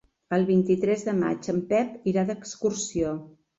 [0.37, 3.15] El vint-i-tres de maig en Pep irà d'excursió.